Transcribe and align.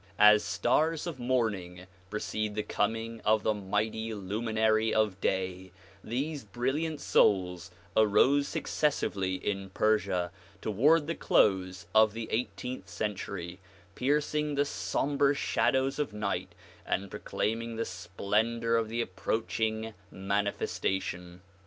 As 0.17 0.43
stars 0.43 1.05
of 1.05 1.19
morning 1.19 1.85
precede 2.09 2.55
the 2.55 2.63
coming 2.63 3.21
of 3.23 3.43
the 3.43 3.53
mighty 3.53 4.15
luminary 4.15 4.91
of 4.91 5.21
day, 5.21 5.71
these 6.03 6.43
brilliant 6.43 6.99
souls 6.99 7.69
arose 7.95 8.47
successively 8.47 9.35
in 9.35 9.69
Persia 9.69 10.31
toward 10.59 11.05
the 11.05 11.13
close 11.13 11.85
of 11.93 12.13
the 12.13 12.27
eighteenth 12.31 12.89
century, 12.89 13.59
piercing 13.93 14.55
the 14.55 14.65
sombre 14.65 15.35
shadows 15.35 15.99
of 15.99 16.13
night 16.13 16.55
and 16.83 17.11
proclaiming 17.11 17.75
the 17.75 17.85
splendor 17.85 18.77
of 18.77 18.89
the 18.89 19.01
approaching 19.03 19.93
manifestation. 20.09 21.41